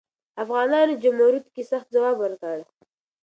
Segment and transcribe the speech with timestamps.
[0.43, 2.57] افغانانو جمرود کې سخت ځواب ورکړ.